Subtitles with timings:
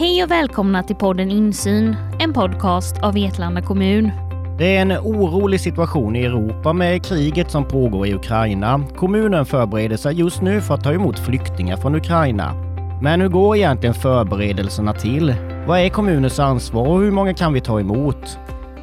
[0.00, 4.10] Hej och välkomna till podden Insyn, en podcast av Vetlanda kommun.
[4.58, 8.84] Det är en orolig situation i Europa med kriget som pågår i Ukraina.
[8.96, 12.54] Kommunen förbereder sig just nu för att ta emot flyktingar från Ukraina.
[13.02, 15.34] Men hur går egentligen förberedelserna till?
[15.66, 18.38] Vad är kommunens ansvar och hur många kan vi ta emot?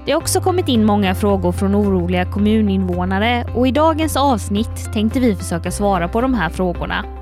[0.06, 5.20] Det har också kommit in många frågor från oroliga kommuninvånare och i dagens avsnitt tänkte
[5.20, 7.17] vi försöka svara på de här frågorna.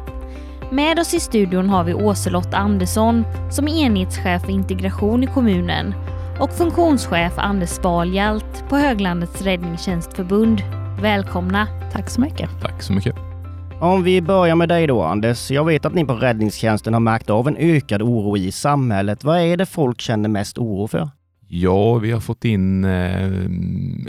[0.72, 5.94] Med oss i studion har vi Åselott Andersson som är enhetschef för integration i kommunen
[6.40, 10.62] och funktionschef Anders Spaljalt på Höglandets räddningstjänstförbund.
[11.02, 11.68] Välkomna!
[11.92, 12.50] Tack så mycket.
[12.62, 13.16] Tack så mycket.
[13.80, 15.52] Om vi börjar med dig då Anders.
[15.52, 19.24] Jag vet att ni på räddningstjänsten har märkt av en ökad oro i samhället.
[19.24, 21.10] Vad är det folk känner mest oro för?
[21.48, 23.26] Ja, vi har fått in eh,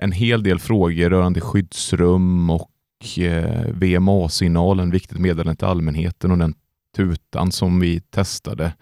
[0.02, 2.70] en hel del frågor rörande skyddsrum och
[3.19, 6.55] eh, VMA-signalen, viktigt meddelande till allmänheten och den
[6.97, 8.73] tutan som vi testade.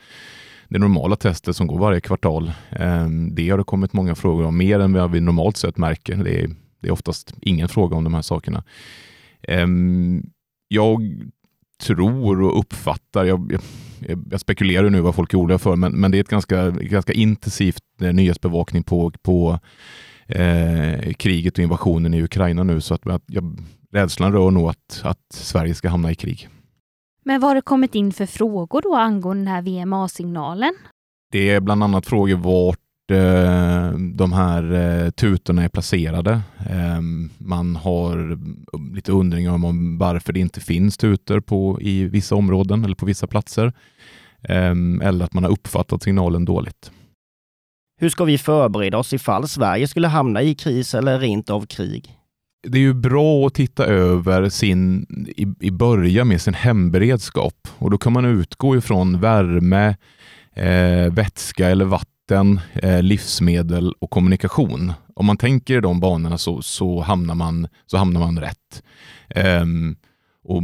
[0.68, 2.52] Det normala testet som går varje kvartal.
[2.70, 6.16] Eh, det har det kommit många frågor om, mer än vad vi normalt sett märker.
[6.16, 8.64] Det är, det är oftast ingen fråga om de här sakerna.
[9.42, 9.66] Eh,
[10.68, 11.00] jag
[11.82, 16.10] tror och uppfattar, jag, jag, jag spekulerar nu vad folk är oroliga för, men, men
[16.10, 19.58] det är ett ganska, ganska intensivt eh, nyhetsbevakning på, på
[20.26, 23.58] eh, kriget och invasionen i Ukraina nu, så att, att jag,
[23.94, 26.48] rädslan rör nog att, att Sverige ska hamna i krig.
[27.24, 30.74] Men vad har det kommit in för frågor då angående den här VMA-signalen?
[31.32, 32.78] Det är bland annat frågor vart
[33.10, 36.40] eh, de här eh, tutorna är placerade.
[36.70, 37.00] Eh,
[37.38, 38.38] man har
[38.94, 43.26] lite undringar om varför det inte finns tutor på, i vissa områden eller på vissa
[43.26, 43.72] platser.
[45.02, 46.90] Eller att man har uppfattat signalen dåligt.
[48.00, 52.18] Hur ska vi förbereda oss ifall Sverige skulle hamna i kris eller rent av krig?
[52.66, 57.90] Det är ju bra att titta över sin, i, i början med sin hemberedskap och
[57.90, 59.96] då kan man utgå ifrån värme,
[60.54, 64.92] eh, vätska eller vatten, eh, livsmedel och kommunikation.
[65.14, 68.82] Om man tänker i de banorna så, så, hamnar, man, så hamnar man rätt.
[69.28, 69.64] Eh,
[70.44, 70.62] och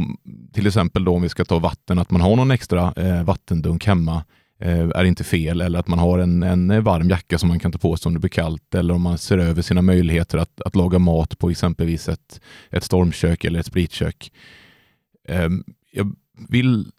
[0.53, 3.85] till exempel då om vi ska ta vatten, att man har någon extra eh, vattendunk
[3.85, 4.23] hemma Eh,
[4.61, 7.71] Eh, är inte fel eller att man har en, en varm jacka som man kan
[7.71, 10.61] ta på sig om det blir kallt eller om man ser över sina möjligheter att,
[10.61, 14.31] att laga mat på exempelvis ett, ett stormkök eller ett spritkök.
[15.27, 16.15] Ehm, jag
[16.49, 16.91] vill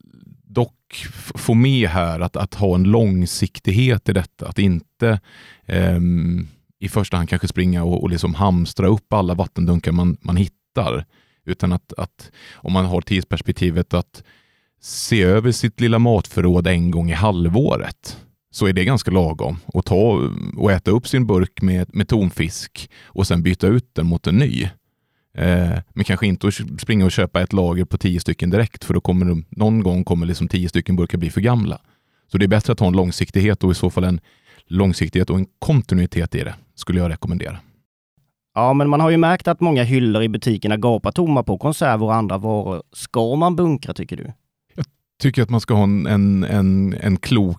[0.44, 5.20] dock få med här att, att ha en långsiktighet i detta, att inte
[5.66, 6.48] um,
[6.78, 11.04] i första hand kanske springa och, och liksom hamstra upp alla vattendunkar man, man hittar,
[11.44, 14.22] utan att, att om man har tidsperspektivet att
[14.82, 18.16] se över sitt lilla matförråd en gång i halvåret
[18.50, 19.56] så är det ganska lagom.
[19.74, 24.06] att ta och äta upp sin burk med, med tonfisk och sen byta ut den
[24.06, 24.62] mot en ny.
[25.34, 28.94] Eh, men kanske inte att springa och köpa ett lager på tio stycken direkt för
[28.94, 31.80] då kommer de, någon gång kommer liksom tio stycken burkar bli för gamla.
[32.32, 34.20] Så det är bättre att ha en långsiktighet och i så fall en
[34.66, 37.58] långsiktighet och en kontinuitet i det skulle jag rekommendera.
[38.54, 42.06] Ja, men man har ju märkt att många hyllor i butikerna gapar tomma på konserver
[42.06, 42.82] och andra varor.
[42.92, 44.32] Ska man bunkra tycker du?
[45.22, 47.58] Tycker att man ska ha en, en, en, en klok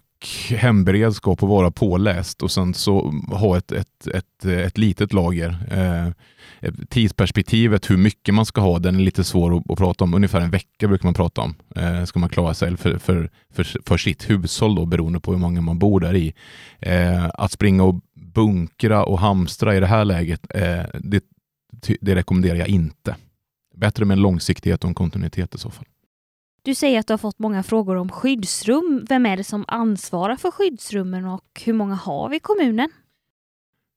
[0.50, 5.58] hemberedskap och vara påläst och sen så ha ett, ett, ett, ett litet lager.
[5.72, 10.14] Eh, tidsperspektivet, hur mycket man ska ha, den är lite svår att, att, prata om.
[10.14, 11.56] Ungefär en vecka brukar man prata om.
[11.76, 15.40] Eh, ska man klara sig för, för, för, för sitt hushåll då, beroende på hur
[15.40, 16.34] många man bor där i.
[16.80, 21.24] Eh, att springa och bunkra och hamstra i det här läget, eh, det,
[22.02, 23.16] det rekommenderar jag inte.
[23.76, 25.86] Bättre med en långsiktighet och en kontinuitet i så fall.
[26.66, 29.06] Du säger att du har fått många frågor om skyddsrum.
[29.10, 32.90] Vem är det som ansvarar för skyddsrummen och hur många har vi i kommunen?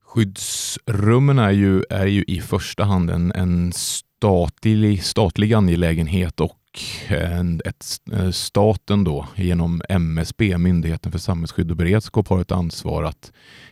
[0.03, 6.59] Skyddsrummen är ju, är ju i första hand en, en statlig, statlig angelägenhet och
[7.07, 13.03] en, ett, eh, staten då genom MSB, Myndigheten för samhällsskydd och beredskap, har ett ansvar
[13.03, 13.31] att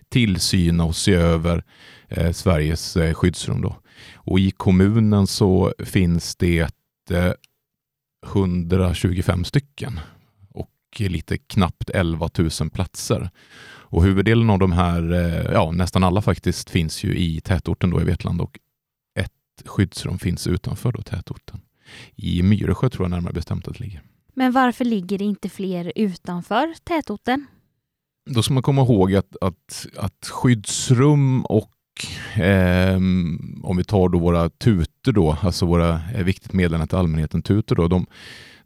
[0.09, 1.63] tillsyna och se över
[2.07, 3.61] eh, Sveriges eh, skyddsrum.
[3.61, 3.75] Då.
[4.15, 6.59] Och I kommunen så finns det
[7.11, 7.31] eh,
[8.25, 9.99] 125 stycken
[10.49, 13.29] och lite knappt 11 000 platser.
[13.95, 18.01] Och huvuddelen av de här, eh, ja nästan alla faktiskt, finns ju i tätorten då
[18.01, 18.59] i Vetlanda och
[19.19, 21.61] ett skyddsrum finns utanför då tätorten.
[22.15, 24.01] I Myresjö tror jag närmare bestämt att det ligger.
[24.33, 27.45] Men varför ligger det inte fler utanför tätorten?
[28.29, 31.74] Då ska man komma ihåg att, att, att skyddsrum och
[32.35, 32.95] Eh,
[33.63, 37.75] om vi tar då våra tutor då, alltså våra eh, viktigt meddelande till allmänheten tutor
[37.75, 38.05] då, de,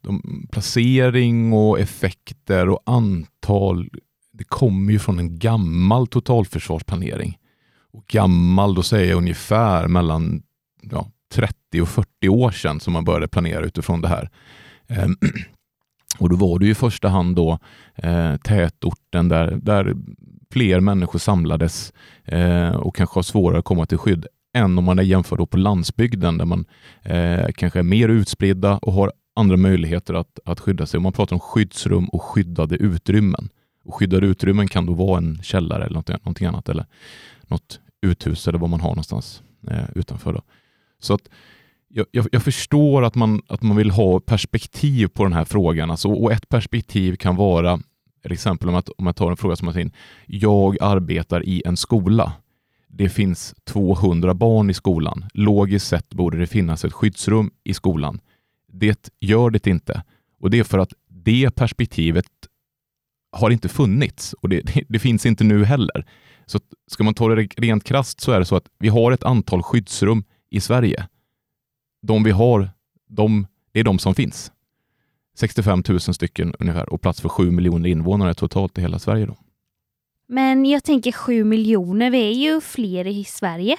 [0.02, 3.90] de, placering och effekter och antal,
[4.32, 7.38] det kommer ju från en gammal totalförsvarsplanering.
[7.92, 10.44] Och gammal, då säger jag ungefär mellan
[10.82, 14.30] ja, 30 och 40 år sedan som man började planera utifrån det här.
[14.88, 15.08] Eh,
[16.20, 17.60] Och då var det i första hand då
[17.96, 19.96] eh, tätorten där, där
[20.54, 21.94] fler människor samlades
[22.26, 25.58] eh, och kanske har svårare att komma till skydd än om man är jämför på
[25.58, 26.66] landsbygden där man
[27.04, 30.98] eh, kanske är mer utspridda och har andra möjligheter att, att skydda sig.
[30.98, 33.50] Och man pratar om skyddsrum och skyddade utrymmen.
[33.84, 36.86] Och skyddade utrymmen kan då vara en källare eller något, någonting annat eller
[37.48, 40.34] något uthus eller vad man har någonstans eh, utanför.
[40.34, 40.42] Då.
[41.00, 41.30] Så att
[41.88, 45.92] jag, jag, jag, förstår att man, att man vill ha perspektiv på den här frågan.
[45.92, 47.80] Alltså, och ett perspektiv kan vara,
[48.30, 49.92] till exempel om, att, om jag tar en fråga som har in,
[50.26, 52.34] jag arbetar i en skola.
[52.88, 55.26] Det finns 200 barn i skolan.
[55.34, 58.20] Logiskt sett borde det finnas ett skyddsrum i skolan.
[58.72, 60.04] Det gör det inte.
[60.40, 62.26] Och det är för att det perspektivet
[63.32, 66.06] har inte funnits och det, det, det finns inte nu heller.
[66.46, 69.24] Så ska man ta det rent krast så är det så att vi har ett
[69.24, 71.08] antal skyddsrum i Sverige.
[72.02, 72.70] De vi har,
[73.08, 74.52] de, det är de som finns.
[75.40, 79.26] 65 000 stycken ungefär och plats för 7 miljoner invånare totalt i hela Sverige.
[79.26, 79.38] Då.
[80.28, 83.78] Men jag tänker 7 miljoner, vi är ju fler i Sverige.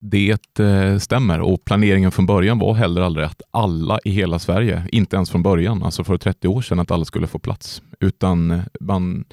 [0.00, 4.88] Det eh, stämmer och planeringen från början var heller aldrig att alla i hela Sverige,
[4.92, 7.82] inte ens från början, alltså för 30 år sedan, att alla skulle få plats.
[8.00, 9.24] Utan eh, man,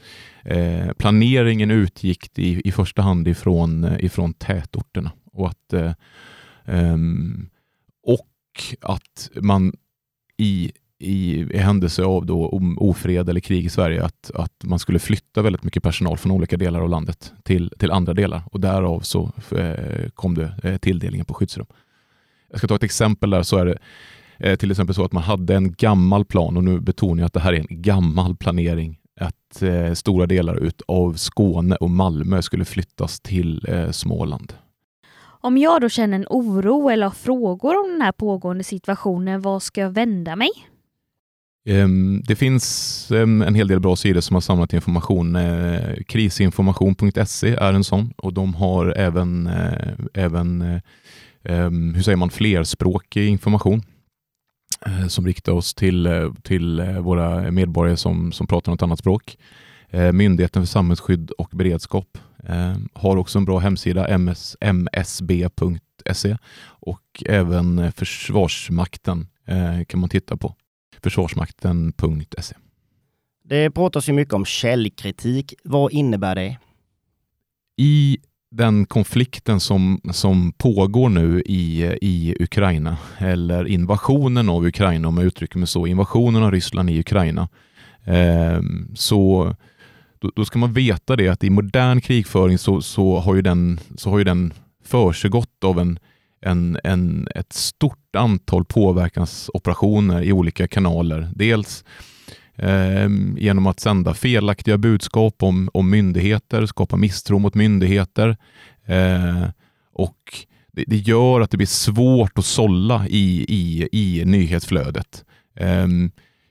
[0.44, 5.94] eh, planeringen utgick i, i första hand ifrån, eh, ifrån tätorterna och att, eh,
[6.66, 7.50] um,
[8.04, 8.30] och
[8.82, 9.74] att man
[10.38, 15.00] i i, i händelse av då ofred eller krig i Sverige att, att man skulle
[15.00, 19.00] flytta väldigt mycket personal från olika delar av landet till, till andra delar och därav
[19.00, 21.66] så eh, kom det eh, tilldelningen på skyddsrum.
[22.50, 23.78] Jag ska ta ett exempel där så är det
[24.40, 27.34] eh, till exempel så att man hade en gammal plan och nu betonar jag att
[27.34, 32.66] det här är en gammal planering att eh, stora delar av Skåne och Malmö skulle
[32.66, 34.54] flyttas till eh, Småland.
[35.44, 39.60] Om jag då känner en oro eller har frågor om den här pågående situationen, var
[39.60, 40.50] ska jag vända mig?
[41.66, 45.36] Ehm, det finns ehm, en hel del bra sidor som har samlat information.
[45.36, 50.82] Eh, Krisinformation.se är en sån och de har även, eh, även eh,
[51.44, 53.82] ehm, hur säger man, flerspråkig information
[55.10, 59.38] som riktar oss till, till våra medborgare som, som pratar något annat språk.
[60.14, 62.18] Myndigheten för samhällsskydd och beredskap
[62.94, 69.28] har också en bra hemsida, ms, msb.se och även Försvarsmakten
[69.88, 70.56] kan man titta på
[71.04, 72.56] försvarsmakten.se.
[73.44, 75.54] Det pratas ju mycket om källkritik.
[75.64, 76.58] Vad innebär det?
[77.78, 78.18] I
[78.52, 85.26] den konflikten som, som pågår nu i, i Ukraina, eller invasionen av Ukraina om jag
[85.26, 87.50] uttrycker mig så, invasionen av Ryssland i Ukraina,
[88.06, 88.62] eh,
[88.96, 89.56] så
[90.20, 93.80] då, då, ska man veta det att i modern krigföring så, så har ju den,
[93.98, 96.00] så har ju den försiggått av en
[96.42, 101.30] en, en, ett stort antal påverkansoperationer i olika kanaler.
[101.36, 101.84] Dels
[102.56, 108.38] eh, genom att sända felaktiga budskap om, om myndigheter, skapa misstro mot myndigheter.
[108.86, 109.44] Eh,
[109.94, 115.26] och det, det, gör att det blir svårt att sålla i, i, i nyhetsflödet.
[115.56, 115.88] Eh,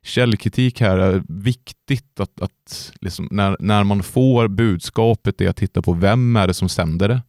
[0.02, 5.82] källkritik här är viktigt att, att liksom när, när man får budskapet är att titta
[5.82, 7.22] på vem är det som sänder det.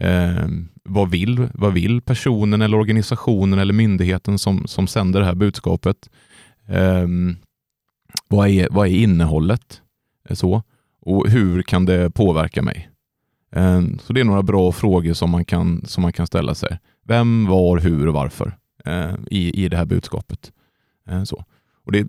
[0.00, 0.46] Eh,
[0.84, 6.10] vad, vill, vad vill personen eller organisationen eller myndigheten som, som sänder det här budskapet?
[6.66, 7.06] Eh,
[8.28, 9.82] vad, är, vad är innehållet?
[10.28, 10.62] Eh, så.
[11.00, 12.90] Och hur kan det påverka mig?
[13.52, 16.78] Eh, så det är några bra frågor som man kan, som man kan ställa sig.
[17.04, 20.52] Vem, var, hur och varför eh, i, i det här budskapet.
[21.08, 21.44] Eh, så.
[21.84, 22.06] Och det,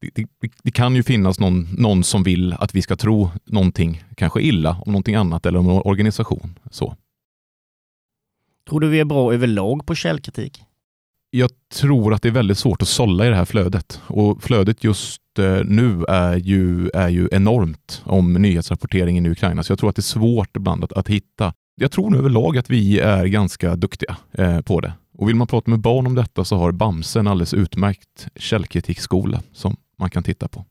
[0.00, 4.04] det, det, det, kan ju finnas någon, någon som vill att vi ska tro någonting,
[4.16, 6.58] kanske illa, om någonting annat eller om en organisation.
[6.70, 6.96] Så.
[8.68, 10.62] Tror du vi är bra överlag på källkritik?
[11.30, 14.84] Jag tror att det är väldigt svårt att sålla i det här flödet och flödet
[14.84, 19.90] just eh, nu är ju, är ju enormt om nyhetsrapporteringen i Ukraina, så jag tror
[19.90, 21.52] att det är svårt ibland att, att hitta.
[21.74, 24.92] Jag tror nu överlag att vi är ganska duktiga eh, på det.
[25.18, 29.42] Och vill man prata med barn om detta så har Bamse en alldeles utmärkt källkritikskola
[29.52, 30.64] som man kan titta på.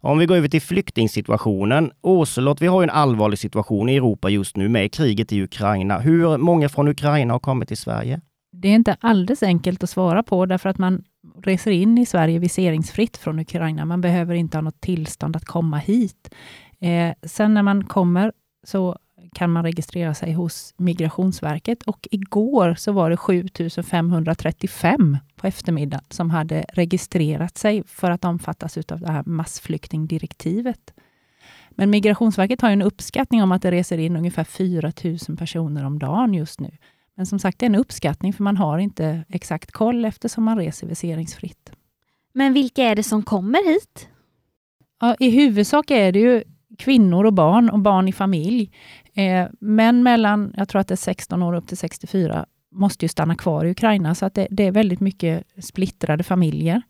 [0.00, 1.92] Om vi går över till flyktingsituationen.
[2.00, 5.98] Åselot, vi har en allvarlig situation i Europa just nu med kriget i Ukraina.
[5.98, 8.20] Hur många från Ukraina har kommit till Sverige?
[8.52, 11.04] Det är inte alldeles enkelt att svara på, därför att man
[11.42, 13.84] reser in i Sverige viseringsfritt från Ukraina.
[13.84, 16.34] Man behöver inte ha något tillstånd att komma hit.
[16.80, 18.32] Eh, sen när man kommer
[18.66, 18.98] så
[19.34, 26.30] kan man registrera sig hos Migrationsverket och igår så var det 7535 på eftermiddagen som
[26.30, 30.94] hade registrerat sig för att omfattas av det här massflyktingdirektivet.
[31.70, 35.98] Men Migrationsverket har en uppskattning om att det reser in ungefär 4 000 personer om
[35.98, 36.70] dagen just nu.
[37.14, 40.58] Men som sagt, det är en uppskattning för man har inte exakt koll eftersom man
[40.58, 41.72] reser viseringsfritt.
[42.32, 44.08] Men vilka är det som kommer hit?
[45.00, 46.42] Ja, I huvudsak är det ju
[46.78, 48.70] kvinnor och barn och barn i familj.
[49.18, 53.08] Eh, män mellan, jag tror att det är 16 år upp till 64, måste ju
[53.08, 56.82] stanna kvar i Ukraina, så att det, det är väldigt mycket splittrade familjer.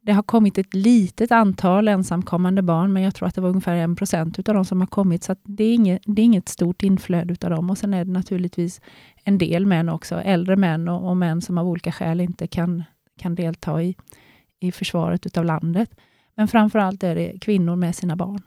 [0.00, 3.76] Det har kommit ett litet antal ensamkommande barn, men jag tror att det var ungefär
[3.76, 6.82] en procent av de som har kommit, så det är, inget, det är inget stort
[6.82, 7.70] inflöde utav dem.
[7.70, 8.80] Och sen är det naturligtvis
[9.24, 12.84] en del män också, äldre män och, och män som av olika skäl inte kan,
[13.18, 13.96] kan delta i,
[14.60, 15.90] i försvaret utav landet.
[16.34, 18.42] Men framför allt är det kvinnor med sina barn.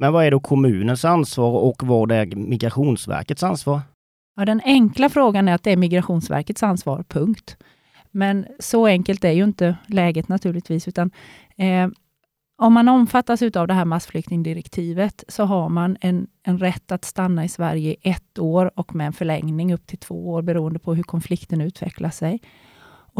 [0.00, 3.80] Men vad är då kommunens ansvar och vad är Migrationsverkets ansvar?
[4.36, 7.56] Ja, den enkla frågan är att det är Migrationsverkets ansvar, punkt.
[8.10, 11.10] Men så enkelt är ju inte läget naturligtvis, utan
[11.56, 11.88] eh,
[12.58, 17.44] om man omfattas av det här massflyktingdirektivet så har man en, en rätt att stanna
[17.44, 20.94] i Sverige i ett år och med en förlängning upp till två år beroende på
[20.94, 22.40] hur konflikten utvecklar sig.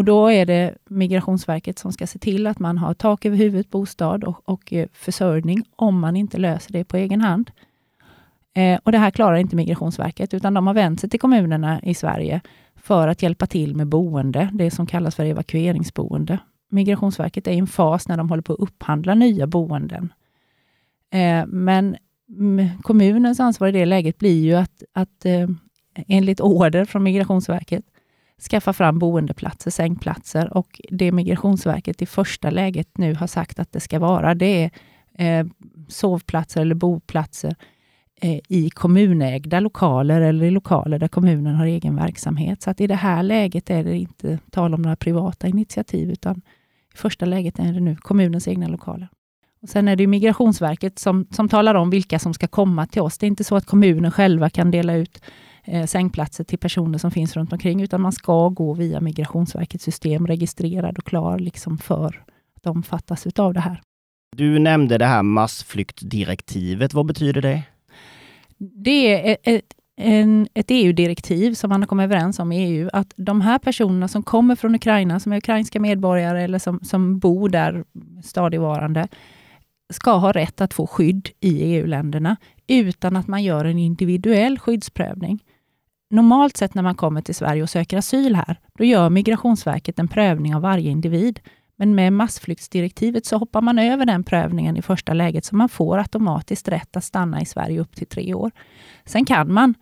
[0.00, 3.71] Och Då är det Migrationsverket som ska se till att man har tak över huvudet,
[3.71, 7.50] bostad och, och eh, försörjning om man inte löser det på egen hand.
[8.54, 11.95] Eh, och Det här klarar inte Migrationsverket, utan de har vänt sig till kommunerna i
[11.95, 12.40] Sverige
[12.76, 16.38] för att hjälpa till med boende, det som kallas för evakueringsboende.
[16.71, 20.12] Migrationsverket är i en fas när de håller på att upphandla nya boenden.
[21.12, 21.97] Eh, men
[22.83, 25.49] kommunens ansvar i det läget blir ju att, att eh,
[26.07, 27.85] enligt order från Migrationsverket
[28.42, 33.80] skaffa fram boendeplatser, sängplatser och det Migrationsverket i första läget nu har sagt att det
[33.80, 34.70] ska vara, det
[35.16, 35.47] är eh,
[35.88, 37.56] sovplatser eller boplatser
[38.20, 42.62] eh, i kommunägda lokaler eller i lokaler där kommunen har egen verksamhet.
[42.62, 46.42] Så att i det här läget är det inte tal om några privata initiativ, utan
[46.94, 49.09] i första läget är det nu kommunens egna lokaler.
[49.62, 53.18] Och sen är det Migrationsverket som, som talar om vilka som ska komma till oss.
[53.18, 55.23] Det är inte så att kommunen själva kan dela ut
[55.64, 60.26] eh, sängplatser till personer som finns runt omkring, utan man ska gå via Migrationsverkets system,
[60.26, 62.25] registrerad och klar liksom för
[62.57, 63.83] att omfattas av det här.
[64.37, 66.95] Du nämnde det här massflyktdirektivet.
[66.95, 67.62] Vad betyder det?
[68.59, 73.14] Det är ett, en, ett EU-direktiv som man har kommit överens om i EU, att
[73.17, 77.49] de här personerna som kommer från Ukraina, som är ukrainska medborgare eller som, som bor
[77.49, 77.85] där
[78.25, 79.09] stadigvarande,
[79.90, 82.37] ska ha rätt att få skydd i EU-länderna
[82.71, 85.45] utan att man gör en individuell skyddsprövning.
[86.11, 90.09] Normalt sett när man kommer till Sverige och söker asyl här, då gör Migrationsverket en
[90.09, 91.41] prövning av varje individ.
[91.77, 95.99] Men med massflyktsdirektivet så hoppar man över den prövningen i första läget, så man får
[95.99, 98.50] automatiskt rätt att stanna i Sverige upp till tre år.
[99.05, 99.75] Sen kan man,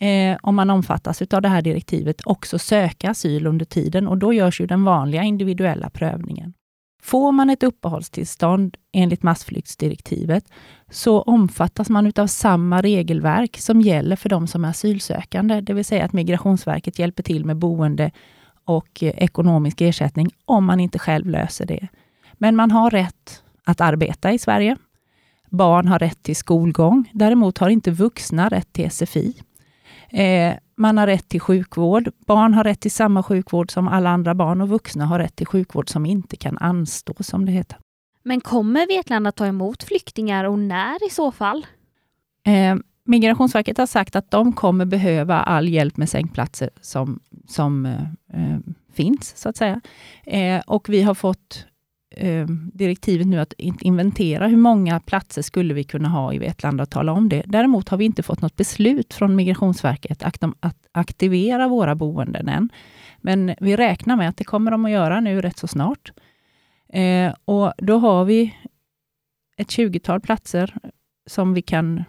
[0.00, 4.32] eh, om man omfattas av det här direktivet, också söka asyl under tiden och då
[4.32, 6.54] görs ju den vanliga individuella prövningen.
[7.02, 10.44] Får man ett uppehållstillstånd enligt massflyktsdirektivet
[10.90, 15.84] så omfattas man av samma regelverk som gäller för de som är asylsökande, det vill
[15.84, 18.10] säga att Migrationsverket hjälper till med boende
[18.64, 21.88] och eh, ekonomisk ersättning om man inte själv löser det.
[22.32, 24.76] Men man har rätt att arbeta i Sverige.
[25.50, 27.10] Barn har rätt till skolgång.
[27.12, 29.34] Däremot har inte vuxna rätt till SFI.
[30.10, 32.10] Eh, man har rätt till sjukvård.
[32.26, 35.46] Barn har rätt till samma sjukvård som alla andra barn och vuxna har rätt till
[35.46, 37.78] sjukvård som inte kan anstå, som det heter.
[38.22, 41.66] Men kommer Vetlanda ta emot flyktingar och när i så fall?
[42.46, 48.02] Eh, Migrationsverket har sagt att de kommer behöva all hjälp med sängplatser som, som eh,
[48.32, 48.58] eh
[48.92, 49.80] finns, så att säga.
[50.26, 51.66] Eh, och vi har fått
[52.18, 56.90] eh, direktivet nu att inventera hur många platser skulle vi kunna ha i Vetlanda och
[56.90, 57.42] tala om det.
[57.46, 62.70] Däremot har vi inte fått något beslut från Migrationsverket att, att aktivera våra boenden än.
[63.18, 66.12] Men vi räknar med att det kommer de att göra nu rätt så snart.
[66.92, 68.54] Eh, och Då har vi
[69.56, 70.74] ett 20-tal platser
[71.26, 72.04] som vi kan,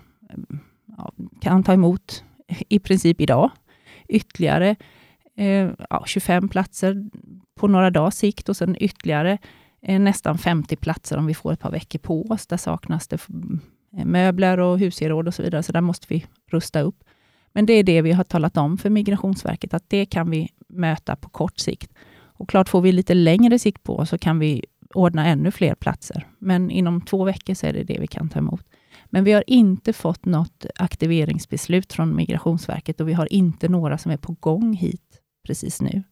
[0.97, 2.23] ja, kan ta emot
[2.69, 3.51] i princip idag.
[4.07, 4.75] Ytterligare
[5.35, 7.09] eh, ja, 25 platser
[7.55, 9.39] på några dagars sikt och sen ytterligare eh,
[9.81, 12.47] Eh, nästan 50 platser om vi får ett par veckor på oss.
[12.47, 13.21] Där saknas det
[14.05, 17.03] möbler och husgeråd och så vidare, så där måste vi rusta upp.
[17.53, 21.15] Men det är det vi har talat om för Migrationsverket, att det kan vi möta
[21.15, 21.93] på kort sikt.
[22.39, 26.27] Och klart, får vi lite längre sikt på så kan vi ordna ännu fler platser.
[26.39, 28.63] Men inom två veckor så är det det vi kan ta emot.
[29.05, 34.11] Men vi har inte fått något aktiveringsbeslut från Migrationsverket och vi har inte några som
[34.11, 36.03] är på gång hit precis nu.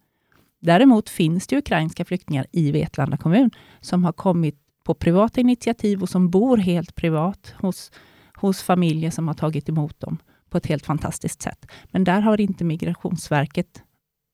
[0.61, 6.09] Däremot finns det ukrainska flyktingar i Vetlanda kommun som har kommit på privata initiativ och
[6.09, 7.91] som bor helt privat hos,
[8.35, 10.17] hos familjer som har tagit emot dem
[10.49, 11.65] på ett helt fantastiskt sätt.
[11.91, 13.83] Men där har inte Migrationsverket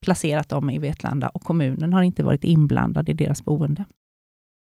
[0.04, 3.84] placerat dem i Vetlanda och kommunen har inte varit inblandad i deras boende.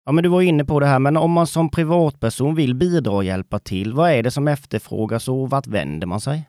[0.07, 3.13] Ja, men du var inne på det här, men om man som privatperson vill bidra
[3.13, 6.49] och hjälpa till, vad är det som efterfrågas och vart vänder man sig?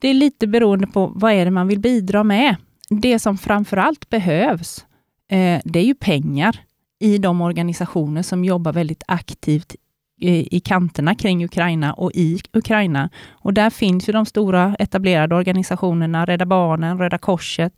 [0.00, 2.56] Det är lite beroende på vad är det man vill bidra med.
[2.88, 4.86] Det som framför allt behövs,
[5.30, 6.60] eh, det är ju pengar.
[7.00, 9.74] i de organisationer som jobbar väldigt aktivt
[10.20, 13.10] eh, i, kanterna kring Ukraina och i Ukraina.
[13.30, 17.72] Och där finns ju de stora etablerade organisationerna, Rädda Barnen, Röda Korset,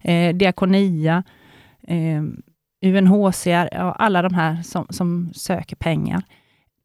[0.00, 1.22] eh, Diakonia,
[1.88, 2.22] eh,
[2.84, 6.22] UNHCR, ja, alla de här som, som söker pengar.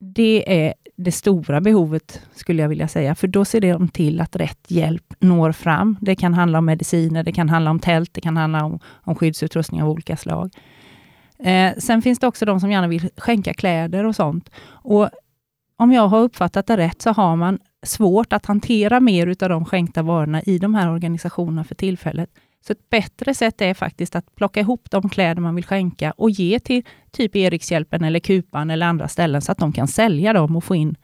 [0.05, 4.36] Det är det stora behovet, skulle jag vilja säga, för då ser de till att
[4.36, 5.98] rätt hjälp når fram.
[6.01, 9.15] Det kan handla om mediciner, det kan handla om tält, det kan handla om, om
[9.15, 10.51] skyddsutrustning av olika slag.
[11.39, 14.50] Eh, sen finns det också de som gärna vill skänka kläder och sånt.
[14.65, 15.10] Och
[15.77, 19.65] om jag har uppfattat det rätt så har man svårt att hantera mer av de
[19.65, 22.29] skänkta varorna i de här organisationerna för tillfället.
[22.67, 26.29] Så ett bättre sätt är faktiskt att plocka ihop de kläder man vill skänka och
[26.29, 30.55] ge till typ Erikshjälpen eller Kupan eller andra ställen så att de kan sälja dem
[30.55, 30.96] och få in,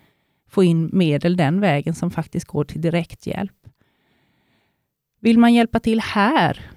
[0.50, 3.52] få in medel den vägen som faktiskt går till direkthjälp.
[5.22, 6.72] Vill man hjälpa till här,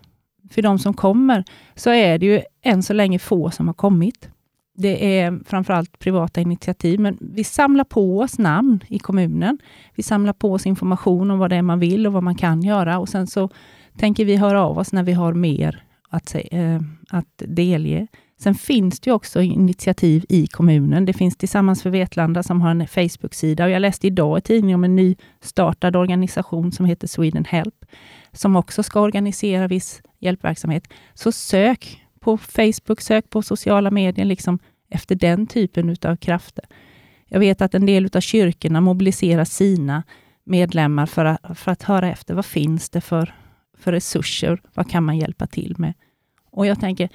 [0.50, 4.28] för de som kommer, så är det ju än så länge få som har kommit.
[4.74, 9.58] Det är framförallt privata initiativ, men vi samlar på oss namn i kommunen.
[9.94, 12.62] Vi samlar på oss information om vad det är man vill och vad man kan
[12.62, 13.50] göra och sen så
[13.98, 18.06] tänker vi höra av oss när vi har mer att, eh, att delge.
[18.38, 21.04] Sen finns det också initiativ i kommunen.
[21.04, 24.74] Det finns Tillsammans för Vetlanda som har en Facebook-sida och jag läste idag i tidningen
[24.74, 27.84] om en nystartad organisation som heter Sweden Help,
[28.32, 30.88] som också ska organisera viss hjälpverksamhet.
[31.14, 34.58] Så sök på Facebook, sök på sociala medier liksom
[34.90, 36.64] efter den typen av krafter.
[37.28, 40.02] Jag vet att en del av kyrkorna mobiliserar sina
[40.44, 43.34] medlemmar för att, för att höra efter vad finns det för
[43.82, 44.60] för resurser?
[44.74, 45.94] Vad kan man hjälpa till med?
[46.50, 47.08] Och jag tänker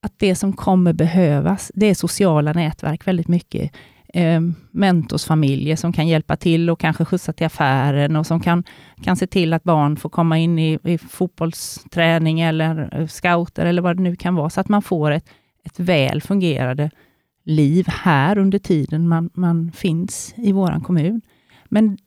[0.00, 3.72] att det som kommer behövas, det är sociala nätverk väldigt mycket.
[4.14, 8.64] Eh, mentorsfamiljer som kan hjälpa till och kanske skjutsa till affären och som kan,
[9.02, 13.82] kan se till att barn får komma in i, i fotbollsträning eller eh, scouter eller
[13.82, 15.28] vad det nu kan vara, så att man får ett,
[15.64, 16.90] ett väl fungerande
[17.44, 21.20] liv här under tiden man, man finns i vår kommun.
[21.64, 21.98] Men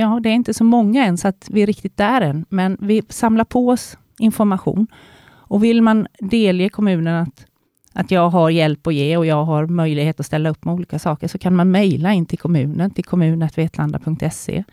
[0.00, 2.76] ja, det är inte så många än, så att vi är riktigt där än, men
[2.80, 4.86] vi samlar på oss information.
[5.26, 7.46] Och vill man delge kommunen att,
[7.92, 10.98] att jag har hjälp att ge och jag har möjlighet att ställa upp med olika
[10.98, 14.64] saker, så kan man mejla in till kommunen, till kommunetvetlanda.se.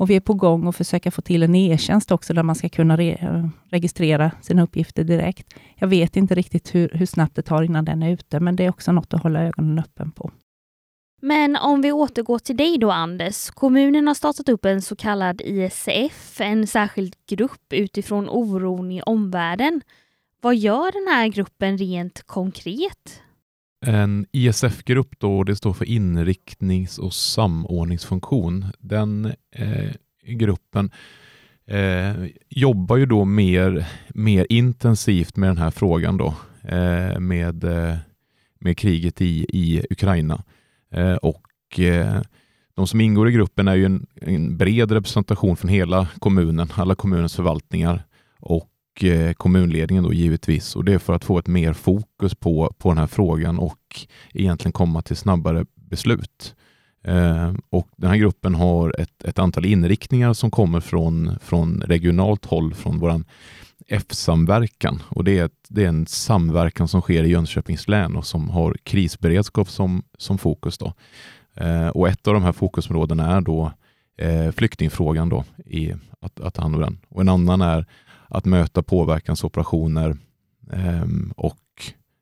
[0.00, 2.68] Och vi är på gång att försöka få till en e-tjänst också, där man ska
[2.68, 5.54] kunna re registrera sina uppgifter direkt.
[5.76, 8.64] Jag vet inte riktigt hur, hur snabbt det tar innan den är ute, men det
[8.64, 10.30] är också något att hålla ögonen öppen på.
[11.20, 13.50] Men om vi återgår till dig då Anders.
[13.50, 19.80] Kommunen har startat upp en så kallad ISF, en särskild grupp utifrån oron i omvärlden.
[20.40, 23.22] Vad gör den här gruppen rent konkret?
[23.86, 28.66] En ISF-grupp då, det står för inriktnings och samordningsfunktion.
[28.78, 29.90] Den eh,
[30.22, 30.90] gruppen
[31.66, 37.96] eh, jobbar ju då mer, mer intensivt med den här frågan då, eh, med, eh,
[38.58, 40.42] med kriget i, i Ukraina.
[40.90, 42.20] Eh, och eh,
[42.74, 46.94] de som ingår i gruppen är ju en, en, bred representation från hela kommunen, alla
[46.94, 48.02] kommunens förvaltningar
[48.40, 50.76] och eh, kommunledningen då givetvis.
[50.76, 54.06] Och det är för att få ett mer fokus på, på den här frågan och
[54.34, 56.54] egentligen komma till snabbare beslut.
[57.04, 62.44] Eh, och Den här gruppen har ett, ett, antal inriktningar som kommer från, från regionalt
[62.44, 63.22] håll, från vår
[63.88, 65.02] F-samverkan.
[65.08, 68.50] Och det är, ett, det är en samverkan som sker i Jönköpings län och som
[68.50, 70.78] har krisberedskap som, som fokus.
[70.78, 70.94] Då.
[71.54, 73.72] Eh, och ett av de här fokusområdena är då
[74.18, 76.98] eh, flyktingfrågan, då, i att, att ta hand om den.
[77.08, 77.86] Och en annan är
[78.28, 80.16] att möta påverkansoperationer
[80.72, 81.04] eh,
[81.36, 81.56] och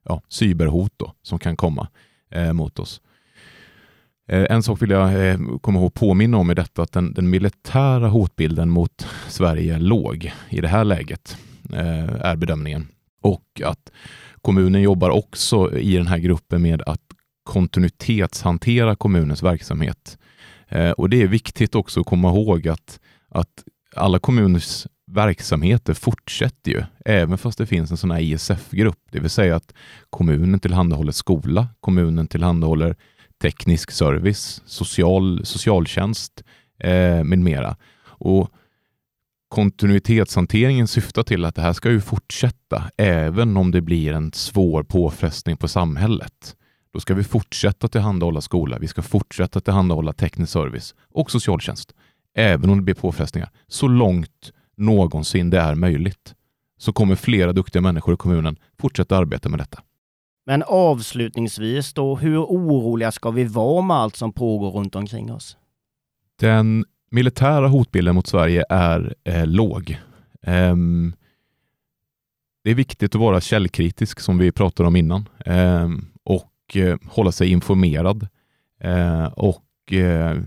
[0.05, 1.89] ja, cyberhot då, som kan komma
[2.31, 3.01] eh, mot oss.
[4.29, 7.13] Eh, en sak vill jag eh, komma ihåg att påminna om i detta, att den,
[7.13, 11.37] den, militära hotbilden mot Sverige är låg i det här läget.
[11.73, 12.89] Eh, är bedömningen.
[13.21, 13.93] Och att
[14.43, 17.01] kommunen jobbar också i den här gruppen med att
[17.43, 20.19] kontinuitetshantera kommunens verksamhet.
[20.69, 23.65] Eh, och det är viktigt också att komma ihåg att, att
[23.97, 28.99] alla kommuners verksamheter fortsätter ju, även fast det finns en sån här ISF-grupp.
[29.11, 29.75] Det vill säga att
[30.11, 32.97] kommunen tillhandahåller skola, kommunen tillhandahåller
[33.43, 36.45] teknisk service, social, socialtjänst
[36.79, 37.77] eh, med mera.
[38.05, 38.51] Och
[39.49, 44.83] kontinuitetshanteringen syftar till att det här ska ju fortsätta även om det blir en svår
[44.83, 46.57] påfrestning på samhället.
[46.93, 51.95] Då ska vi fortsätta tillhandahålla skola, vi ska fortsätta tillhandahålla teknisk service och socialtjänst,
[52.35, 56.35] även om det blir påfrestningar, så långt någonsin det är möjligt.
[56.79, 59.83] Så kommer flera duktiga människor i kommunen fortsätta arbeta med detta.
[60.47, 65.57] Men avslutningsvis då, hur oroliga ska vi vara med allt som pågår runt omkring oss?
[66.41, 69.99] Den militära hotbilden mot Sverige är eh, låg.
[70.47, 71.15] Um,
[72.65, 77.33] det är viktigt att vara källkritisk som vi pratade om innan um, och uh, hålla
[77.33, 78.29] sig informerad
[78.85, 80.43] uh, och uh,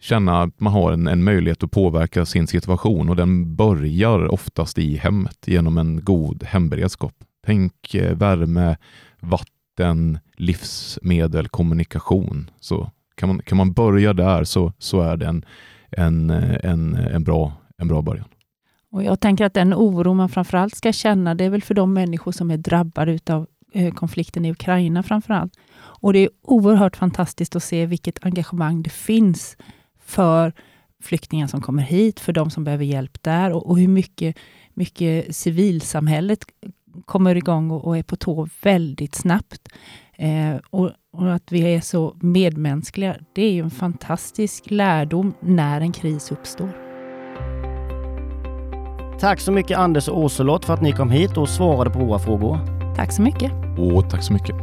[0.00, 4.78] känna att man har en, en, möjlighet att påverka sin situation och den börjar oftast
[4.78, 7.14] i hemmet genom en god hemberedskap.
[7.46, 8.76] Tänk värme,
[9.20, 12.50] vatten, livsmedel, kommunikation.
[12.60, 15.44] Så kan man, kan man börja där så, så är det en,
[15.90, 18.28] en, eh, en, en, bra, en bra början.
[18.90, 21.92] Och Jag tänker att den oro man framförallt ska känna, det är väl för de
[21.92, 25.52] människor som är drabbade av eh, konflikten i Ukraina framförallt.
[25.78, 29.56] Och det är oerhört fantastiskt att se vilket engagemang det finns
[30.00, 30.52] för
[31.02, 34.36] flyktingar som kommer hit, för de som behöver hjälp där och, och hur mycket,
[34.74, 36.44] mycket civilsamhället
[37.04, 39.68] kommer igång och, och är på tå väldigt snabbt.
[40.16, 45.80] Eh, och, och, att vi är så medmänskliga, det är ju en fantastisk lärdom när
[45.80, 46.70] en kris uppstår.
[49.20, 52.18] Tack så mycket Anders och Åselott för att ni kom hit och svarade på våra
[52.18, 52.58] frågor.
[52.96, 53.52] Tack så mycket.
[53.78, 54.56] Och tack så mycket.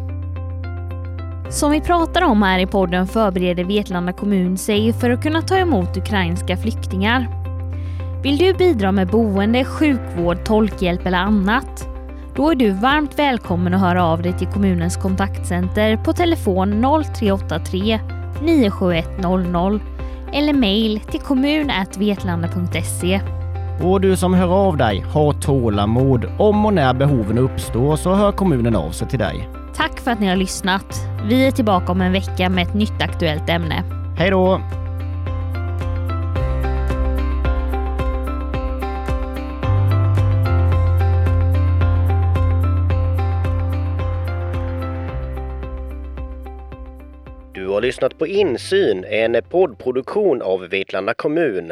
[1.49, 5.57] Som vi pratar om här i podden förbereder Vetlanda kommun sig för att kunna ta
[5.57, 7.27] emot ukrainska flyktingar.
[8.23, 11.92] Vill du bidra med boende, sjukvård, tolkhjälp eller annat?
[12.35, 17.99] Då är du varmt välkommen att höra av dig till kommunens kontaktcenter på telefon 0383
[18.41, 19.79] 971 00
[20.33, 23.21] eller mejl till kommun.vetlanda.se.
[23.81, 26.25] Och du som hör av dig, ha tålamod.
[26.39, 29.49] Om och när behoven uppstår så hör kommunen av sig till dig.
[29.75, 31.01] Tack för att ni har lyssnat.
[31.25, 33.83] Vi är tillbaka om en vecka med ett nytt aktuellt ämne.
[34.17, 34.61] Hej då!
[47.83, 51.71] Har lyssnat på Insyn, en poddproduktion av Vetlanda kommun.